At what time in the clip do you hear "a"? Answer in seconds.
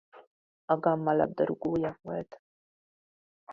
0.65-0.75